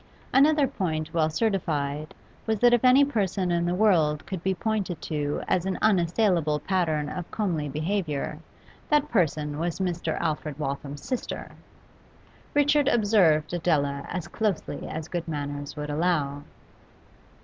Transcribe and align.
Another 0.33 0.65
point 0.67 1.13
well 1.13 1.29
certified 1.29 2.15
was 2.47 2.57
that 2.57 2.73
if 2.73 2.83
any 2.83 3.05
person 3.05 3.51
in 3.51 3.65
the 3.67 3.75
world 3.75 4.25
could 4.25 4.41
be 4.41 4.55
pointed 4.55 4.99
to 5.03 5.43
as 5.47 5.67
an 5.67 5.77
unassailable 5.79 6.57
pattern 6.57 7.07
of 7.07 7.29
comely 7.29 7.69
behaviour 7.69 8.39
that 8.89 9.11
person 9.11 9.59
was 9.59 9.77
Mr. 9.77 10.19
Alfred 10.19 10.57
Waltham's 10.57 11.03
sister. 11.05 11.51
Richard 12.55 12.87
observed 12.87 13.53
Adela 13.53 14.03
as 14.09 14.27
closely 14.27 14.87
as 14.87 15.07
good 15.07 15.27
manners 15.27 15.75
would 15.75 15.91
allow. 15.91 16.41